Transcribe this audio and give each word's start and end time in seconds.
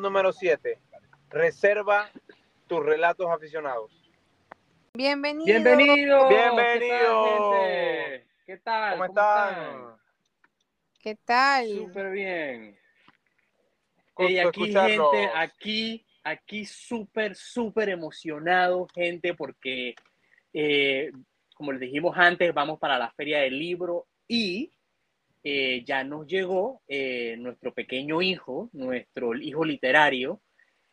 número 0.00 0.32
7. 0.32 0.78
Reserva 1.30 2.10
tus 2.66 2.84
relatos 2.84 3.26
aficionados. 3.30 3.90
Bienvenido. 4.94 5.46
Bienvenido. 5.46 6.28
Bienvenido. 6.28 7.24
¿Qué 8.46 8.58
tal, 8.62 8.92
¿Cómo 8.92 9.04
están? 9.06 9.96
¿Qué 11.00 11.16
tal? 11.16 11.68
Súper 11.68 12.10
bien. 12.10 12.78
Y 14.18 14.38
aquí, 14.38 14.72
gente, 14.72 15.30
aquí, 15.34 16.06
aquí 16.22 16.64
súper, 16.64 17.34
súper 17.34 17.88
emocionado, 17.88 18.86
gente, 18.94 19.34
porque, 19.34 19.94
eh, 20.52 21.10
como 21.54 21.72
les 21.72 21.80
dijimos 21.80 22.16
antes, 22.16 22.54
vamos 22.54 22.78
para 22.78 22.98
la 22.98 23.10
Feria 23.10 23.40
del 23.40 23.58
Libro 23.58 24.06
y 24.28 24.72
eh, 25.46 25.84
ya 25.84 26.02
nos 26.04 26.26
llegó 26.26 26.80
eh, 26.88 27.36
nuestro 27.36 27.74
pequeño 27.74 28.22
hijo, 28.22 28.70
nuestro 28.72 29.34
hijo 29.34 29.62
literario 29.62 30.40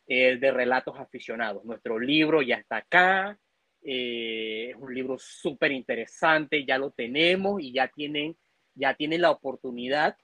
eh, 0.06 0.36
de 0.36 0.50
relatos 0.50 0.94
aficionados. 0.98 1.64
Nuestro 1.64 1.98
libro 1.98 2.42
ya 2.42 2.56
está 2.56 2.76
acá. 2.76 3.38
es 3.80 4.76
un 4.76 4.94
libro 4.94 5.16
súper 5.18 5.72
interesante, 5.72 6.66
ya 6.66 6.76
lo 6.76 6.90
tenemos 6.90 7.62
y 7.62 7.72
ya 7.72 7.88
tienen, 7.88 8.36
ya 8.74 8.94
tienen 8.94 9.22
la 9.22 9.30
oportunidad 9.30 10.16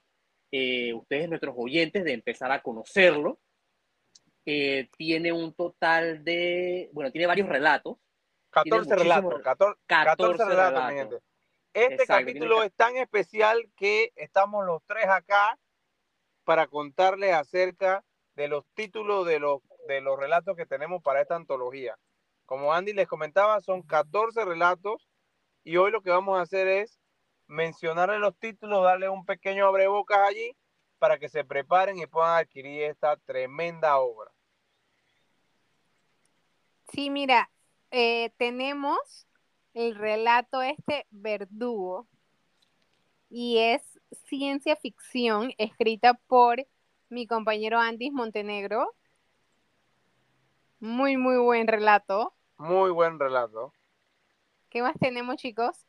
ustedes, 0.51 1.29
nuestros 1.29 1.55
oyentes, 1.57 2.03
de 2.03 2.13
empezar 2.13 2.51
a 2.51 2.61
conocerlo. 2.61 3.39
Tiene 4.45 5.31
un 5.31 5.53
total 5.53 6.23
de, 6.23 6.89
bueno, 6.93 7.11
tiene 7.11 7.25
varios 7.25 7.49
relatos. 7.49 7.97
14 8.51 8.89
muchísimos 8.89 9.03
relatos. 9.03 9.41
14, 9.43 9.79
14 9.87 10.17
14 10.17 10.45
relatos, 10.45 10.89
relatos. 10.89 11.28
Este 11.73 12.03
Exacto, 12.03 12.25
capítulo 12.25 12.63
es 12.63 12.73
tan 12.73 12.97
especial 12.97 13.69
que 13.75 14.11
estamos 14.15 14.65
los 14.65 14.81
tres 14.85 15.05
acá 15.05 15.57
para 16.43 16.67
contarles 16.67 17.33
acerca 17.33 18.03
de 18.35 18.47
los 18.47 18.65
títulos 18.73 19.27
de 19.27 19.39
los, 19.39 19.61
de 19.87 20.01
los 20.01 20.17
relatos 20.17 20.55
que 20.55 20.65
tenemos 20.65 21.03
para 21.03 21.21
esta 21.21 21.35
antología. 21.35 21.97
Como 22.45 22.73
Andy 22.73 22.93
les 22.93 23.07
comentaba, 23.07 23.61
son 23.61 23.83
14 23.83 24.45
relatos 24.45 25.07
y 25.63 25.77
hoy 25.77 25.91
lo 25.91 26.01
que 26.01 26.09
vamos 26.09 26.39
a 26.39 26.41
hacer 26.41 26.67
es 26.67 26.99
mencionarles 27.45 28.19
los 28.19 28.35
títulos, 28.37 28.83
darle 28.83 29.09
un 29.09 29.25
pequeño 29.25 29.67
abrebocas 29.67 30.19
allí 30.19 30.55
para 30.97 31.19
que 31.19 31.29
se 31.29 31.43
preparen 31.43 31.99
y 31.99 32.07
puedan 32.07 32.37
adquirir 32.37 32.83
esta 32.83 33.17
tremenda 33.17 33.97
obra. 33.99 34.31
Sí, 36.91 37.09
mira, 37.09 37.51
eh, 37.91 38.31
tenemos 38.37 39.27
el 39.73 39.95
relato 39.95 40.61
este 40.61 41.05
Verdugo 41.09 42.07
y 43.29 43.57
es 43.59 43.99
ciencia 44.25 44.75
ficción 44.75 45.53
escrita 45.57 46.15
por 46.27 46.65
mi 47.09 47.27
compañero 47.27 47.79
Andis 47.79 48.11
Montenegro. 48.11 48.95
Muy, 50.79 51.17
muy 51.17 51.37
buen 51.37 51.67
relato. 51.67 52.33
Muy 52.57 52.91
buen 52.91 53.19
relato. 53.19 53.73
¿Qué 54.69 54.81
más 54.81 54.95
tenemos, 54.99 55.37
chicos? 55.37 55.85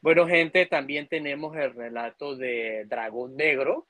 Bueno, 0.00 0.26
gente, 0.26 0.66
también 0.66 1.08
tenemos 1.08 1.56
el 1.56 1.74
relato 1.74 2.34
de 2.34 2.84
Dragón 2.86 3.36
Negro, 3.36 3.86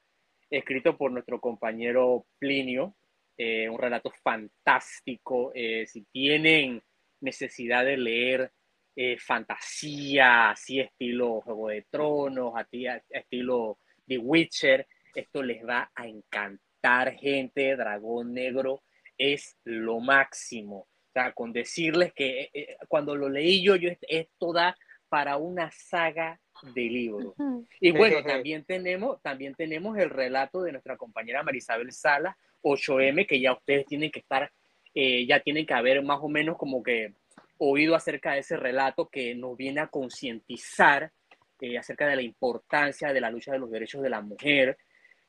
escrito 0.50 0.96
por 0.96 1.12
nuestro 1.12 1.40
compañero 1.40 2.26
Plinio. 2.38 2.94
Eh, 3.38 3.68
un 3.68 3.78
relato 3.78 4.12
fantástico. 4.22 5.52
Eh, 5.54 5.86
si 5.86 6.02
tienen 6.12 6.82
necesidad 7.20 7.84
de 7.84 7.96
leer 7.96 8.52
eh, 8.96 9.16
fantasía, 9.18 10.50
así 10.50 10.80
estilo 10.80 11.40
Juego 11.40 11.68
de 11.68 11.86
Tronos, 11.90 12.52
así, 12.56 12.86
estilo 13.08 13.78
The 14.06 14.18
Witcher, 14.18 14.86
esto 15.14 15.42
les 15.42 15.66
va 15.66 15.90
a 15.94 16.06
encantar, 16.06 17.14
gente. 17.14 17.76
Dragón 17.76 18.32
Negro 18.34 18.82
es 19.16 19.56
lo 19.64 20.00
máximo. 20.00 20.76
O 20.78 21.12
sea, 21.12 21.32
con 21.32 21.52
decirles 21.52 22.12
que 22.12 22.42
eh, 22.42 22.50
eh, 22.54 22.76
cuando 22.88 23.16
lo 23.16 23.28
leí 23.28 23.62
yo, 23.62 23.76
yo 23.76 23.90
esto 24.02 24.52
da 24.52 24.76
para 25.08 25.36
una 25.36 25.70
saga 25.72 26.40
de 26.74 26.82
libros. 26.82 27.34
Y 27.80 27.90
bueno, 27.90 28.22
también 28.22 28.64
tenemos, 28.64 29.20
también 29.22 29.54
tenemos 29.54 29.98
el 29.98 30.10
relato 30.10 30.62
de 30.62 30.72
nuestra 30.72 30.96
compañera 30.96 31.42
Marisabel 31.42 31.92
Sala, 31.92 32.36
8M, 32.62 33.26
que 33.26 33.40
ya 33.40 33.52
ustedes 33.52 33.86
tienen 33.86 34.10
que 34.10 34.20
estar, 34.20 34.50
eh, 34.94 35.26
ya 35.26 35.40
tienen 35.40 35.66
que 35.66 35.74
haber 35.74 36.02
más 36.02 36.20
o 36.22 36.28
menos 36.28 36.56
como 36.56 36.82
que 36.82 37.14
oído 37.60 37.94
acerca 37.94 38.32
de 38.32 38.40
ese 38.40 38.56
relato 38.56 39.08
que 39.08 39.34
nos 39.34 39.56
viene 39.56 39.80
a 39.80 39.88
concientizar 39.88 41.12
eh, 41.60 41.78
acerca 41.78 42.06
de 42.06 42.16
la 42.16 42.22
importancia 42.22 43.12
de 43.12 43.20
la 43.20 43.30
lucha 43.30 43.52
de 43.52 43.58
los 43.58 43.70
derechos 43.70 44.02
de 44.02 44.10
la 44.10 44.22
mujer. 44.22 44.78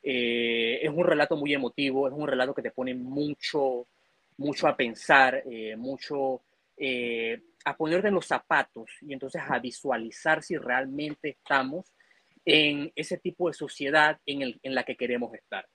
Eh, 0.01 0.79
es 0.81 0.89
un 0.89 1.05
relato 1.05 1.35
muy 1.35 1.53
emotivo, 1.53 2.07
es 2.07 2.13
un 2.13 2.27
relato 2.27 2.53
que 2.53 2.61
te 2.61 2.71
pone 2.71 2.93
mucho, 2.95 3.87
mucho 4.37 4.67
a 4.67 4.75
pensar, 4.75 5.43
eh, 5.45 5.75
mucho 5.75 6.41
eh, 6.77 7.39
a 7.65 7.75
ponerte 7.75 8.07
en 8.07 8.15
los 8.15 8.25
zapatos 8.25 8.89
y 9.01 9.13
entonces 9.13 9.41
a 9.47 9.59
visualizar 9.59 10.41
si 10.41 10.57
realmente 10.57 11.29
estamos 11.29 11.85
en 12.45 12.91
ese 12.95 13.17
tipo 13.17 13.49
de 13.49 13.53
sociedad 13.53 14.19
en, 14.25 14.41
el, 14.41 14.59
en 14.63 14.73
la 14.73 14.83
que 14.83 14.95
queremos 14.95 15.33
estar. 15.33 15.67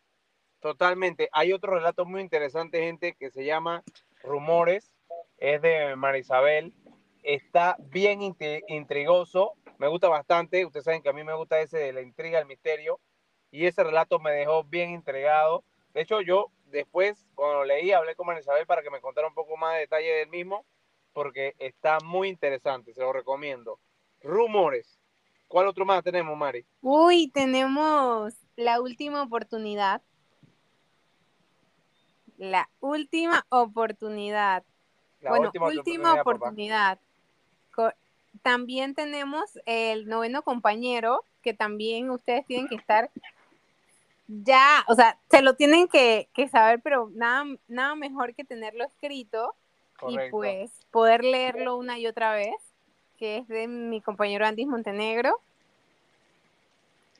Totalmente. 0.58 1.28
Hay 1.32 1.52
otro 1.52 1.74
relato 1.74 2.04
muy 2.06 2.22
interesante, 2.22 2.80
gente, 2.80 3.14
que 3.18 3.30
se 3.30 3.44
llama 3.44 3.84
Rumores. 4.22 4.90
Es 5.38 5.60
de 5.62 5.94
Marisabel. 5.96 6.72
Está 7.22 7.76
bien 7.78 8.20
intri- 8.20 8.64
intrigoso. 8.68 9.54
Me 9.78 9.88
gusta 9.88 10.08
bastante. 10.08 10.64
Ustedes 10.64 10.84
saben 10.84 11.02
que 11.02 11.08
a 11.08 11.12
mí 11.12 11.24
me 11.24 11.34
gusta 11.34 11.60
ese 11.60 11.78
de 11.78 11.92
la 11.92 12.02
intriga, 12.02 12.38
el 12.38 12.46
misterio. 12.46 13.00
Y 13.50 13.66
ese 13.66 13.84
relato 13.84 14.18
me 14.18 14.32
dejó 14.32 14.64
bien 14.64 14.90
intrigado. 14.90 15.64
De 15.92 16.02
hecho, 16.02 16.20
yo 16.20 16.50
después, 16.66 17.26
cuando 17.34 17.58
lo 17.58 17.64
leí, 17.64 17.92
hablé 17.92 18.14
con 18.14 18.26
Marisabel 18.26 18.66
para 18.66 18.82
que 18.82 18.90
me 18.90 19.00
contara 19.00 19.28
un 19.28 19.34
poco 19.34 19.56
más 19.56 19.74
de 19.74 19.80
detalle 19.80 20.12
del 20.12 20.28
mismo, 20.28 20.64
porque 21.12 21.54
está 21.58 21.98
muy 22.00 22.28
interesante. 22.28 22.92
Se 22.92 23.00
lo 23.00 23.12
recomiendo. 23.12 23.78
Rumores. 24.22 25.00
¿Cuál 25.48 25.68
otro 25.68 25.84
más 25.84 26.02
tenemos, 26.02 26.36
Mari? 26.36 26.66
Uy, 26.80 27.30
tenemos 27.32 28.34
la 28.56 28.80
última 28.80 29.22
oportunidad. 29.22 30.02
La 32.36 32.68
última 32.80 33.46
oportunidad. 33.48 34.64
La 35.20 35.30
bueno, 35.30 35.50
última, 35.60 36.14
oportunidad. 36.20 36.98
También 38.42 38.94
tenemos 38.94 39.58
el 39.64 40.06
noveno 40.06 40.42
compañero, 40.42 41.24
que 41.42 41.54
también 41.54 42.10
ustedes 42.10 42.46
tienen 42.46 42.68
que 42.68 42.76
estar 42.76 43.10
ya, 44.28 44.84
o 44.88 44.94
sea, 44.94 45.18
se 45.30 45.42
lo 45.42 45.54
tienen 45.54 45.88
que, 45.88 46.28
que 46.34 46.48
saber, 46.48 46.80
pero 46.82 47.10
nada, 47.14 47.44
nada 47.68 47.94
mejor 47.94 48.34
que 48.34 48.44
tenerlo 48.44 48.84
escrito 48.84 49.54
y 50.08 50.18
pues 50.30 50.70
poder 50.90 51.24
leerlo 51.24 51.76
una 51.76 51.98
y 51.98 52.06
otra 52.06 52.34
vez, 52.34 52.56
que 53.18 53.38
es 53.38 53.48
de 53.48 53.68
mi 53.68 54.00
compañero 54.00 54.44
Andis 54.44 54.66
Montenegro. 54.66 55.40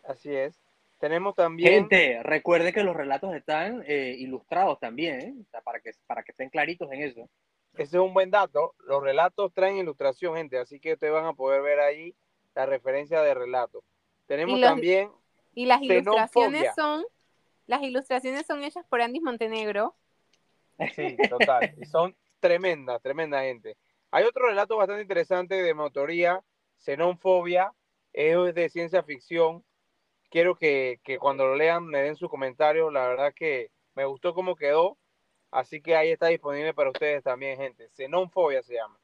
Así 0.06 0.34
es. 0.34 0.54
Tenemos 1.00 1.34
también. 1.34 1.72
Gente, 1.72 2.22
recuerden 2.22 2.72
que 2.72 2.82
los 2.82 2.96
relatos 2.96 3.34
están 3.34 3.84
eh, 3.86 4.16
ilustrados 4.18 4.80
también, 4.80 5.20
¿eh? 5.20 5.34
O 5.40 5.50
sea, 5.50 5.60
para, 5.60 5.80
que, 5.80 5.92
para 6.06 6.22
que 6.22 6.32
estén 6.32 6.48
claritos 6.48 6.90
en 6.90 7.02
eso. 7.02 7.28
Ese 7.76 7.96
es 7.96 8.02
un 8.02 8.14
buen 8.14 8.30
dato. 8.30 8.74
Los 8.86 9.02
relatos 9.02 9.52
traen 9.52 9.76
ilustración, 9.76 10.36
gente, 10.36 10.58
así 10.58 10.80
que 10.80 10.94
ustedes 10.94 11.12
van 11.12 11.26
a 11.26 11.34
poder 11.34 11.62
ver 11.62 11.80
ahí 11.80 12.14
la 12.54 12.66
referencia 12.66 13.20
de 13.22 13.34
relato. 13.34 13.82
Tenemos 14.26 14.58
Y 14.58 14.60
los- 14.60 14.70
también, 14.70 15.12
Y 15.54 15.66
las 15.66 15.80
Xenofobia. 15.80 16.00
ilustraciones 16.00 16.74
son, 16.74 17.04
las 17.66 17.82
ilustraciones 17.82 18.46
son 18.46 18.62
hechas 18.64 18.84
por 18.88 19.00
Andis 19.02 19.22
Montenegro. 19.22 19.94
sí, 20.94 21.16
total, 21.30 21.74
y 21.80 21.84
son 21.86 22.16
tremendas, 22.40 23.00
tremenda 23.02 23.42
gente. 23.42 23.76
Hay 24.10 24.24
otro 24.24 24.46
relato 24.48 24.76
bastante 24.76 25.02
interesante 25.02 25.54
de 25.62 25.74
mi 25.74 25.82
autoría, 25.82 26.42
Xenofobia, 26.78 27.72
es 28.12 28.54
de 28.54 28.68
ciencia 28.68 29.02
ficción. 29.02 29.64
Quiero 30.30 30.54
que, 30.56 31.00
que 31.04 31.18
cuando 31.18 31.46
lo 31.46 31.56
lean 31.56 31.86
me 31.86 32.02
den 32.02 32.16
sus 32.16 32.30
comentarios. 32.30 32.92
La 32.92 33.06
verdad 33.08 33.32
que 33.34 33.70
me 33.94 34.04
gustó 34.04 34.34
cómo 34.34 34.56
quedó. 34.56 34.96
Así 35.50 35.80
que 35.80 35.96
ahí 35.96 36.10
está 36.10 36.26
disponible 36.26 36.74
para 36.74 36.90
ustedes 36.90 37.22
también, 37.22 37.56
gente. 37.56 37.88
Xenofobia 37.90 38.62
se 38.62 38.74
llama. 38.74 38.98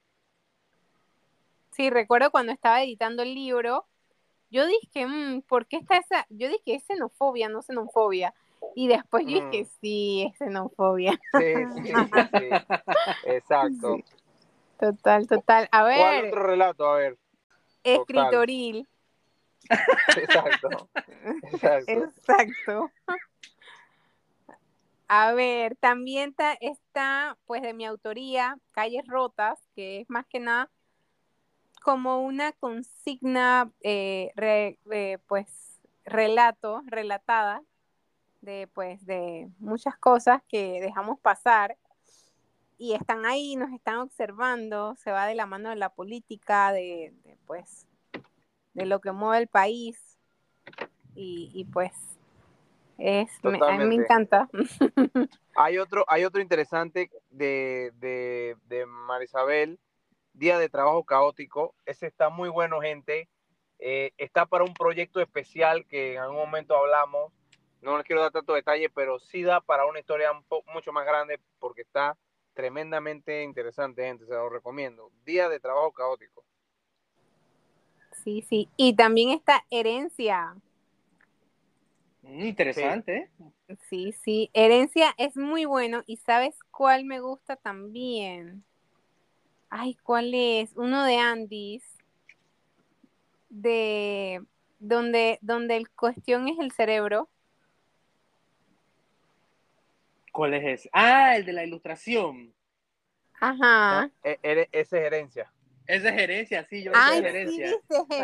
Sí, 1.71 1.89
recuerdo 1.89 2.31
cuando 2.31 2.53
estaba 2.53 2.83
editando 2.83 3.23
el 3.23 3.35
libro, 3.35 3.87
yo 4.51 4.67
dije, 4.67 5.07
"Mm, 5.07 5.43
¿por 5.43 5.67
qué 5.67 5.79
está 5.79 5.97
esa? 5.97 6.27
Yo 6.29 6.49
dije, 6.49 6.75
es 6.75 6.85
xenofobia, 6.85 7.49
no 7.49 7.63
xenofobia. 7.63 8.35
Y 8.77 8.89
después 8.89 9.25
yo 9.27 9.51
dije, 9.51 9.65
Mm. 9.65 9.69
sí, 9.81 10.31
es 10.31 10.39
xenofobia. 10.39 11.13
Sí, 11.39 11.55
sí, 11.75 11.93
sí, 11.93 12.21
sí. 12.39 12.49
Exacto. 13.25 13.97
Sí. 13.97 14.05
Total, 14.79 15.27
total. 15.27 15.69
A 15.73 15.81
¿Cuál 15.83 16.23
ver, 16.23 16.27
otro 16.27 16.43
relato? 16.43 16.87
A 16.91 16.97
ver. 16.97 17.17
escritoril. 17.85 18.87
Exacto. 20.17 20.89
Exacto. 21.45 21.93
Exacto. 21.93 22.91
A 25.15 25.35
ver, 25.35 25.77
también 25.77 26.33
ta- 26.33 26.57
está, 26.59 27.37
pues, 27.45 27.61
de 27.61 27.75
mi 27.75 27.85
autoría, 27.85 28.59
Calles 28.71 29.07
Rotas, 29.07 29.61
que 29.75 30.01
es 30.01 30.09
más 30.09 30.25
que 30.27 30.41
nada 30.41 30.71
como 31.83 32.23
una 32.23 32.53
consigna, 32.53 33.71
eh, 33.83 34.33
eh, 34.41 35.19
pues, 35.27 35.83
relato, 36.07 36.81
relatada, 36.87 37.63
de 38.41 38.69
pues 38.73 39.05
de 39.05 39.51
muchas 39.59 39.99
cosas 39.99 40.43
que 40.49 40.81
dejamos 40.81 41.21
pasar 41.21 41.77
y 42.79 42.95
están 42.95 43.27
ahí, 43.27 43.55
nos 43.57 43.71
están 43.73 43.99
observando, 43.99 44.97
se 44.97 45.13
va 45.13 45.27
de 45.27 45.35
la 45.35 45.45
mano 45.45 45.69
de 45.69 45.77
la 45.77 45.91
política, 45.91 46.73
de, 46.73 47.13
pues 47.47 47.87
de 48.73 48.87
lo 48.87 49.03
que 49.03 49.13
mueve 49.13 49.43
el 49.43 49.49
país 49.49 50.19
y, 51.15 51.67
pues 51.71 51.93
es, 53.05 53.31
me, 53.43 53.59
a 53.61 53.79
mí 53.79 53.85
me 53.85 53.95
encanta. 53.97 54.49
Hay 55.57 55.77
otro, 55.77 56.05
hay 56.09 56.25
otro 56.25 56.41
interesante 56.41 57.11
de, 57.29 57.93
de, 57.97 58.57
de 58.69 58.87
Marisabel, 58.87 59.79
Día 60.33 60.57
de 60.57 60.71
Trabajo 60.71 61.05
Caótico. 61.05 61.75
Ese 61.85 62.07
está 62.07 62.31
muy 62.31 62.49
bueno, 62.49 62.81
gente. 62.81 63.29
Eh, 63.79 64.13
está 64.17 64.47
para 64.47 64.65
un 64.65 64.73
proyecto 64.73 65.21
especial 65.21 65.85
que 65.87 66.15
en 66.15 66.21
algún 66.21 66.39
momento 66.39 66.75
hablamos. 66.75 67.33
No 67.83 67.99
les 67.99 68.07
quiero 68.07 68.23
dar 68.23 68.31
tanto 68.31 68.55
detalle, 68.55 68.89
pero 68.89 69.19
sí 69.19 69.43
da 69.43 69.61
para 69.61 69.85
una 69.85 69.99
historia 69.99 70.31
mucho 70.73 70.93
más 70.93 71.05
grande 71.05 71.39
porque 71.59 71.83
está 71.83 72.17
tremendamente 72.55 73.43
interesante, 73.43 74.05
gente. 74.05 74.25
Se 74.25 74.33
lo 74.33 74.49
recomiendo. 74.49 75.11
Día 75.25 75.51
de 75.51 75.61
Trabajo 75.61 75.93
Caótico. 75.93 76.45
Sí, 78.23 78.43
sí. 78.49 78.71
Y 78.77 78.95
también 78.95 79.31
está 79.31 79.65
Herencia. 79.71 80.55
Interesante. 82.23 83.31
¿eh? 83.69 83.77
Sí, 83.89 84.13
sí. 84.13 84.51
Herencia 84.53 85.15
es 85.19 85.37
muy 85.37 85.65
bueno. 85.65 86.03
¿Y 86.07 86.17
sabes 86.19 86.57
cuál 86.71 87.05
me 87.05 87.21
gusta 87.21 87.57
también? 87.57 88.65
Ay, 89.69 89.95
¿cuál 90.03 90.33
es? 90.35 90.71
Uno 90.77 91.05
de 91.05 91.17
Andis. 91.19 91.85
De 93.49 94.43
donde, 94.79 95.39
donde 95.43 95.77
el 95.77 95.91
cuestión 95.91 96.49
es 96.49 96.59
el 96.59 96.73
cerebro. 96.73 97.29
¿Cuál 100.33 100.55
es 100.55 100.65
ese? 100.65 100.91
Ah, 100.93 101.37
el 101.37 101.45
de 101.45 101.53
la 101.53 101.65
ilustración. 101.65 102.55
Ajá. 103.41 104.11
E, 104.23 104.39
ese 104.43 104.69
es 104.73 104.93
herencia. 104.93 105.53
Esa 105.93 106.09
es 106.09 106.15
gerencia, 106.15 106.67
sí, 106.71 106.83
yo 106.83 106.93
Ay, 106.95 107.21
gerencia. 107.21 107.69
Sí, 107.69 108.17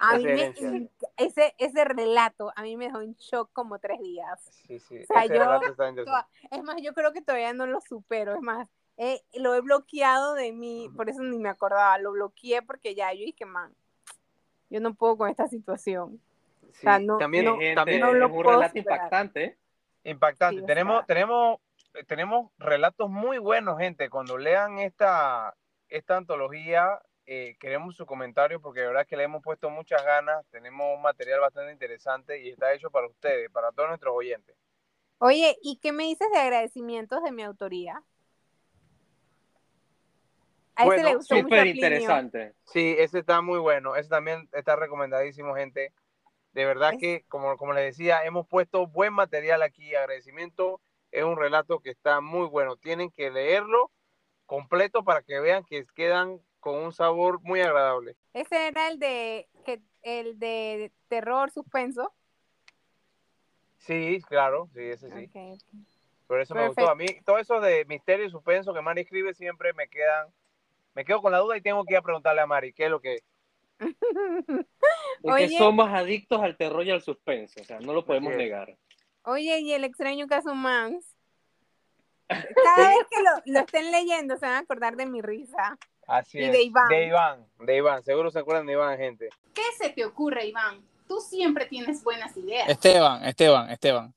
a 0.00 0.16
mí 0.16 0.24
me, 0.24 0.88
ese, 1.16 1.54
ese 1.58 1.84
relato 1.84 2.52
a 2.54 2.62
mí 2.62 2.76
me 2.76 2.84
dejó 2.84 3.00
en 3.00 3.14
shock 3.14 3.50
como 3.52 3.80
tres 3.80 3.98
días. 4.00 4.40
Sí, 4.68 4.78
sí, 4.78 5.00
o 5.02 5.06
sea, 5.06 5.24
ese 5.24 5.32
relato 5.34 5.72
está 5.72 5.88
interesante. 5.88 6.28
Es 6.52 6.62
más, 6.62 6.80
yo 6.80 6.94
creo 6.94 7.12
que 7.12 7.20
todavía 7.20 7.52
no 7.52 7.66
lo 7.66 7.80
supero, 7.80 8.36
es 8.36 8.40
más, 8.42 8.68
eh, 8.96 9.22
lo 9.34 9.56
he 9.56 9.60
bloqueado 9.60 10.34
de 10.34 10.52
mí, 10.52 10.88
por 10.94 11.10
eso 11.10 11.20
ni 11.20 11.36
me 11.36 11.48
acordaba, 11.48 11.98
lo 11.98 12.12
bloqueé 12.12 12.62
porque 12.62 12.94
ya 12.94 13.12
yo 13.12 13.24
dije, 13.24 13.44
man, 13.44 13.74
yo 14.70 14.78
no 14.78 14.94
puedo 14.94 15.18
con 15.18 15.28
esta 15.28 15.48
situación. 15.48 16.20
Sí, 16.74 16.84
también, 16.84 17.74
también 17.74 18.06
es 18.06 18.30
un 18.30 18.44
relato 18.44 18.78
impactante. 18.78 19.58
Impactante. 20.04 20.62
tenemos, 20.62 21.04
tenemos, 21.06 21.58
tenemos 22.06 22.52
relatos 22.58 23.10
muy 23.10 23.38
buenos, 23.38 23.78
gente. 23.78 24.08
Cuando 24.08 24.38
lean 24.38 24.78
esta, 24.78 25.56
esta 25.88 26.16
antología, 26.16 27.00
eh, 27.26 27.56
queremos 27.58 27.96
su 27.96 28.06
comentario 28.06 28.60
porque 28.60 28.80
de 28.80 28.88
verdad 28.88 29.06
que 29.06 29.16
le 29.16 29.24
hemos 29.24 29.42
puesto 29.42 29.70
muchas 29.70 30.04
ganas, 30.04 30.46
tenemos 30.50 30.94
un 30.94 31.02
material 31.02 31.40
bastante 31.40 31.72
interesante 31.72 32.40
y 32.40 32.50
está 32.50 32.72
hecho 32.72 32.90
para 32.90 33.06
ustedes, 33.06 33.50
para 33.50 33.72
todos 33.72 33.88
nuestros 33.88 34.14
oyentes. 34.14 34.56
Oye, 35.18 35.56
¿y 35.62 35.78
qué 35.78 35.92
me 35.92 36.04
dices 36.04 36.28
de 36.30 36.38
agradecimientos 36.38 37.22
de 37.22 37.32
mi 37.32 37.42
autoría? 37.42 38.02
A 40.76 40.84
ese 40.84 41.02
le 41.02 41.14
gustó 41.16 41.36
súper 41.36 41.66
interesante. 41.68 42.54
Sí, 42.64 42.94
ese 42.98 43.20
está 43.20 43.40
muy 43.40 43.58
bueno, 43.58 43.96
ese 43.96 44.10
también 44.10 44.48
está 44.52 44.76
recomendadísimo, 44.76 45.54
gente. 45.54 45.92
De 46.52 46.64
verdad 46.64 46.94
que, 46.98 47.24
como, 47.28 47.56
como 47.56 47.72
les 47.72 47.84
decía, 47.84 48.24
hemos 48.24 48.46
puesto 48.46 48.86
buen 48.86 49.12
material 49.12 49.62
aquí. 49.62 49.94
Agradecimiento 49.94 50.80
es 51.10 51.24
un 51.24 51.36
relato 51.36 51.80
que 51.80 51.90
está 51.90 52.20
muy 52.20 52.46
bueno. 52.46 52.76
Tienen 52.76 53.10
que 53.10 53.30
leerlo 53.30 53.90
completo 54.46 55.04
para 55.04 55.22
que 55.22 55.38
vean 55.40 55.64
que 55.64 55.84
quedan 55.94 56.40
con 56.60 56.76
un 56.76 56.92
sabor 56.92 57.40
muy 57.42 57.60
agradable. 57.60 58.16
Ese 58.32 58.68
era 58.68 58.88
el 58.88 58.98
de 58.98 59.48
que 59.64 59.80
el 60.02 60.38
de 60.38 60.92
terror 61.08 61.50
suspenso. 61.50 62.12
Sí, 63.78 64.20
claro, 64.26 64.68
sí, 64.72 64.80
ese 64.80 65.10
sí. 65.10 65.30
Por 66.26 66.40
eso 66.40 66.54
me 66.54 66.66
gustó. 66.66 66.88
A 66.88 66.94
mí, 66.94 67.06
todo 67.24 67.38
eso 67.38 67.60
de 67.60 67.84
misterio 67.84 68.26
y 68.26 68.30
suspenso 68.30 68.74
que 68.74 68.80
Mari 68.80 69.02
escribe 69.02 69.32
siempre 69.34 69.72
me 69.74 69.88
quedan, 69.88 70.28
me 70.94 71.04
quedo 71.04 71.22
con 71.22 71.32
la 71.32 71.38
duda 71.38 71.56
y 71.56 71.60
tengo 71.60 71.84
que 71.84 71.94
ir 71.94 71.98
a 71.98 72.02
preguntarle 72.02 72.40
a 72.40 72.46
Mari 72.46 72.72
qué 72.72 72.86
es 72.86 72.90
lo 72.90 73.00
que 73.00 73.14
es. 73.14 73.24
que 75.36 75.58
somos 75.58 75.88
adictos 75.88 76.40
al 76.40 76.56
terror 76.56 76.84
y 76.84 76.90
al 76.90 77.02
suspenso, 77.02 77.60
o 77.60 77.64
sea, 77.64 77.78
no 77.78 77.92
lo 77.92 78.04
podemos 78.04 78.34
negar. 78.34 78.76
Oye, 79.22 79.60
y 79.60 79.72
el 79.72 79.84
extraño 79.84 80.26
caso 80.26 80.54
Mans. 80.54 81.15
Cada 82.28 82.88
vez 82.88 83.06
que 83.10 83.52
lo, 83.52 83.60
estén 83.60 83.92
leyendo 83.92 84.36
se 84.36 84.46
van 84.46 84.56
a 84.56 84.58
acordar 84.58 84.96
de 84.96 85.06
mi 85.06 85.22
risa. 85.22 85.78
Así 86.06 86.38
y 86.38 86.44
es. 86.44 86.52
de 86.52 86.62
Iván. 86.62 86.88
De 86.88 87.06
Iván, 87.06 87.46
de 87.58 87.76
Iván. 87.76 88.04
Seguro 88.04 88.30
se 88.30 88.38
acuerdan 88.38 88.66
de 88.66 88.72
Iván, 88.72 88.96
gente. 88.96 89.28
¿Qué 89.54 89.62
se 89.78 89.90
te 89.90 90.04
ocurre, 90.04 90.46
Iván? 90.46 90.82
Tú 91.08 91.20
siempre 91.20 91.66
tienes 91.66 92.02
buenas 92.02 92.36
ideas. 92.36 92.68
Esteban, 92.68 93.24
Esteban, 93.24 93.70
Esteban. 93.70 94.14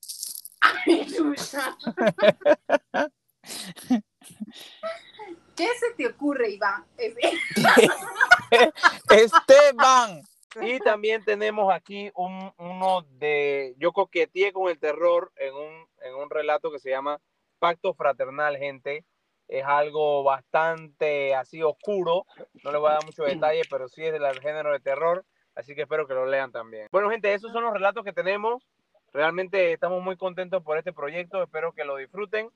¿Qué 5.55 5.67
se 5.79 5.93
te 5.97 6.07
ocurre, 6.07 6.51
Iván? 6.51 6.85
Esteban. 9.09 10.21
Y 10.61 10.79
también 10.79 11.23
tenemos 11.23 11.71
aquí 11.71 12.11
un, 12.15 12.51
uno 12.57 13.05
de. 13.19 13.75
Yo 13.77 13.91
coqueteé 13.91 14.51
con 14.51 14.69
el 14.69 14.79
terror 14.79 15.31
en 15.35 15.53
un, 15.53 15.87
en 16.01 16.15
un 16.15 16.29
relato 16.29 16.71
que 16.71 16.79
se 16.79 16.89
llama 16.89 17.19
Pacto 17.59 17.93
Fraternal, 17.93 18.57
gente. 18.57 19.05
Es 19.47 19.65
algo 19.65 20.23
bastante 20.23 21.35
así 21.35 21.61
oscuro. 21.63 22.25
No 22.63 22.71
les 22.71 22.79
voy 22.79 22.89
a 22.89 22.93
dar 22.93 23.05
mucho 23.05 23.23
detalle, 23.23 23.61
pero 23.69 23.87
sí 23.87 24.03
es 24.03 24.13
del 24.13 24.39
género 24.39 24.71
de 24.71 24.79
terror. 24.79 25.25
Así 25.55 25.75
que 25.75 25.81
espero 25.81 26.07
que 26.07 26.13
lo 26.13 26.25
lean 26.25 26.51
también. 26.51 26.87
Bueno, 26.91 27.09
gente, 27.09 27.33
esos 27.33 27.51
son 27.51 27.63
los 27.63 27.73
relatos 27.73 28.05
que 28.05 28.13
tenemos. 28.13 28.63
Realmente 29.11 29.73
estamos 29.73 30.03
muy 30.03 30.17
contentos 30.17 30.63
por 30.63 30.77
este 30.77 30.93
proyecto. 30.93 31.41
Espero 31.41 31.73
que 31.73 31.83
lo 31.83 31.97
disfruten. 31.97 32.49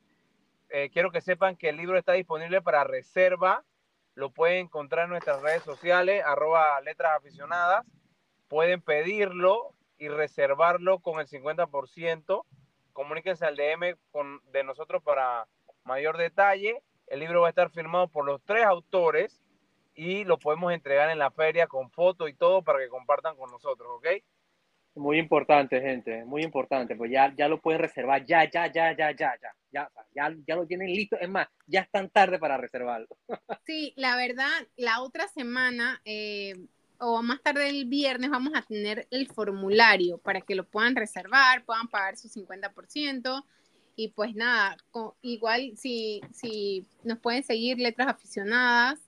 Eh, 0.70 0.90
quiero 0.92 1.12
que 1.12 1.22
sepan 1.22 1.56
que 1.56 1.70
el 1.70 1.78
libro 1.78 1.98
está 1.98 2.14
disponible 2.14 2.62
para 2.62 2.84
reserva. 2.84 3.64
Lo 4.16 4.30
pueden 4.30 4.66
encontrar 4.66 5.06
en 5.06 5.12
nuestras 5.12 5.42
redes 5.42 5.64
sociales, 5.64 6.24
arroba 6.24 6.80
letras 6.82 7.14
aficionadas. 7.18 7.86
Pueden 8.48 8.82
pedirlo 8.82 9.74
y 9.98 10.10
reservarlo 10.10 11.00
con 11.00 11.20
el 11.20 11.28
50% 11.28 12.46
comuníquense 13.04 13.46
al 13.46 13.58
DM 13.58 13.98
con, 14.12 14.40
de 14.52 14.64
nosotros 14.64 15.04
para 15.04 15.46
mayor 15.84 16.18
detalle. 16.18 16.82
El 17.08 17.20
libro 17.20 17.42
va 17.42 17.48
a 17.48 17.50
estar 17.50 17.70
firmado 17.70 18.08
por 18.08 18.26
los 18.26 18.42
tres 18.44 18.64
autores 18.64 19.42
y 19.94 20.24
lo 20.24 20.40
podemos 20.40 20.72
entregar 20.74 21.10
en 21.10 21.20
la 21.20 21.30
feria 21.32 21.68
con 21.68 21.92
foto 21.92 22.28
y 22.30 22.34
todo 22.34 22.64
para 22.64 22.80
que 22.80 22.88
compartan 22.88 23.36
con 23.36 23.52
nosotros, 23.52 23.90
¿ok? 23.98 24.08
Muy 24.96 25.20
importante, 25.20 25.82
gente, 25.82 26.24
muy 26.24 26.44
importante. 26.44 26.96
Pues 26.96 27.12
ya, 27.12 27.34
ya 27.36 27.50
lo 27.50 27.60
pueden 27.60 27.82
reservar, 27.82 28.26
ya, 28.26 28.50
ya, 28.50 28.72
ya, 28.72 28.96
ya, 28.96 29.12
ya, 29.12 29.38
ya, 29.42 29.52
ya, 29.72 29.92
ya, 30.16 30.36
ya 30.48 30.56
lo 30.56 30.66
tienen 30.66 30.88
listo. 30.88 31.18
Es 31.20 31.30
más, 31.30 31.48
ya 31.68 31.82
es 31.82 31.92
tan 31.92 32.10
tarde 32.10 32.40
para 32.40 32.58
reservarlo. 32.58 33.08
Sí, 33.66 33.94
la 33.98 34.16
verdad, 34.16 34.68
la 34.78 35.02
otra 35.02 35.28
semana 35.28 36.02
eh, 36.06 36.54
o 37.04 37.22
más 37.22 37.42
tarde 37.42 37.70
el 37.70 37.86
viernes 37.86 38.30
vamos 38.30 38.54
a 38.56 38.62
tener 38.62 39.08
el 39.12 39.28
formulario 39.28 40.18
para 40.18 40.42
que 40.42 40.56
lo 40.56 40.66
puedan 40.66 40.96
reservar, 40.96 41.66
puedan 41.66 41.88
pagar 41.88 42.18
su 42.18 42.30
50% 42.30 43.44
y 43.96 44.10
pues 44.10 44.36
nada, 44.36 44.78
igual 45.22 45.74
si, 45.76 46.22
si 46.32 46.88
nos 47.04 47.20
pueden 47.20 47.44
seguir 47.44 47.78
letras 47.78 48.08
aficionadas 48.08 49.00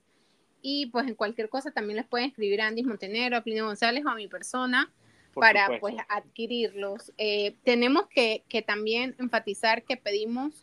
y 0.62 0.86
pues 0.86 1.06
en 1.06 1.14
cualquier 1.14 1.48
cosa 1.48 1.70
también 1.70 1.96
les 1.96 2.06
pueden 2.06 2.28
escribir 2.28 2.60
a 2.60 2.66
Andy 2.66 2.82
Montenegro, 2.82 3.36
a 3.36 3.40
Plinio 3.40 3.66
González 3.66 4.04
o 4.04 4.10
a 4.10 4.14
mi 4.14 4.28
persona 4.28 4.92
para 5.34 5.80
pues 5.80 5.96
adquirirlos. 6.08 7.12
Eh, 7.18 7.56
tenemos 7.64 8.06
que, 8.08 8.42
que, 8.48 8.62
también 8.62 9.14
enfatizar 9.18 9.84
que 9.84 9.96
pedimos 9.96 10.62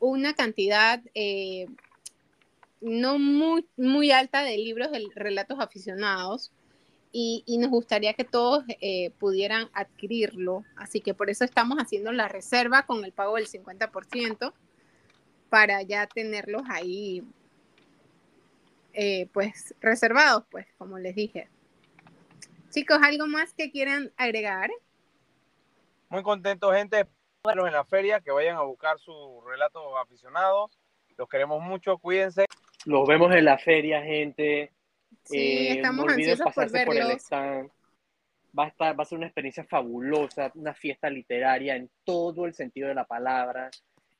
una 0.00 0.34
cantidad 0.34 1.00
eh, 1.14 1.66
no 2.82 3.18
muy, 3.18 3.66
muy 3.76 4.10
alta 4.10 4.42
de 4.42 4.56
libros 4.58 4.90
de 4.90 5.06
relatos 5.14 5.58
aficionados 5.60 6.52
y, 7.12 7.44
nos 7.58 7.70
gustaría 7.70 8.14
que 8.14 8.24
todos 8.24 8.64
eh, 8.80 9.10
pudieran 9.18 9.68
adquirirlo. 9.74 10.64
Así 10.76 11.00
que 11.00 11.12
por 11.12 11.28
eso 11.28 11.44
estamos 11.44 11.78
haciendo 11.78 12.10
la 12.10 12.28
reserva 12.28 12.86
con 12.86 13.04
el 13.04 13.12
pago 13.12 13.36
del 13.36 13.46
50% 13.46 14.52
para 15.50 15.82
ya 15.82 16.06
tenerlos 16.06 16.62
ahí 16.70 17.22
eh, 18.94 19.28
pues 19.32 19.74
reservados, 19.80 20.44
pues 20.50 20.66
como 20.78 20.98
les 20.98 21.14
dije. 21.14 21.48
Chicos, 22.70 22.98
¿algo 23.02 23.26
más 23.26 23.52
que 23.52 23.70
quieran 23.70 24.10
agregar? 24.16 24.70
Muy 26.08 26.22
contento, 26.22 26.72
gente. 26.72 27.06
En 27.44 27.72
la 27.72 27.84
feria, 27.84 28.20
que 28.20 28.30
vayan 28.30 28.56
a 28.56 28.62
buscar 28.62 28.98
sus 29.00 29.44
relatos 29.44 29.82
aficionados. 30.00 30.70
Los 31.16 31.28
queremos 31.28 31.60
mucho, 31.60 31.98
cuídense. 31.98 32.46
Los 32.86 33.06
vemos 33.06 33.34
en 33.34 33.44
la 33.44 33.58
feria, 33.58 34.02
gente. 34.02 34.70
Sí, 35.24 35.38
eh, 35.38 35.72
estamos 35.74 36.08
ansiosos 36.08 36.54
por 36.54 36.70
verlos. 36.70 37.28
Va 38.58 38.64
a, 38.64 38.68
estar, 38.68 38.98
va 38.98 39.02
a 39.02 39.06
ser 39.06 39.16
una 39.16 39.28
experiencia 39.28 39.64
fabulosa, 39.64 40.52
una 40.56 40.74
fiesta 40.74 41.08
literaria 41.08 41.74
en 41.74 41.88
todo 42.04 42.44
el 42.44 42.52
sentido 42.52 42.88
de 42.88 42.94
la 42.94 43.04
palabra. 43.04 43.70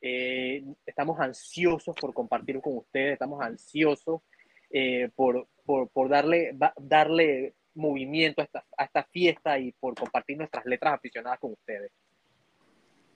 Eh, 0.00 0.64
estamos 0.86 1.20
ansiosos 1.20 1.94
por 1.94 2.14
compartir 2.14 2.58
con 2.62 2.78
ustedes, 2.78 3.12
estamos 3.12 3.42
ansiosos 3.42 4.22
eh, 4.70 5.10
por, 5.14 5.48
por, 5.66 5.90
por, 5.90 6.08
darle, 6.08 6.56
darle 6.78 7.52
movimiento 7.74 8.40
a 8.40 8.44
esta, 8.44 8.64
a 8.78 8.84
esta 8.84 9.02
fiesta 9.04 9.58
y 9.58 9.72
por 9.72 9.94
compartir 9.94 10.38
nuestras 10.38 10.64
letras 10.64 10.94
aficionadas 10.94 11.38
con 11.38 11.52
ustedes. 11.52 11.92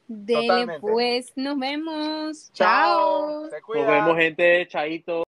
Dele 0.08 0.78
pues, 0.80 1.32
nos 1.34 1.58
vemos. 1.58 2.52
Chao. 2.52 3.48
Nos 3.48 3.86
vemos, 3.86 4.16
gente. 4.16 4.66
Chaito. 4.68 5.24